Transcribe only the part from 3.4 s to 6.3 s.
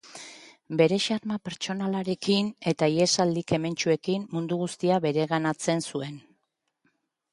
kementsuekin mundu guztia bereganatzen zuen.